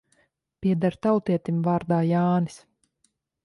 Pieder 0.65 0.97
tautietim 1.07 1.61
vārdā 1.69 2.01
Jānis. 2.13 2.61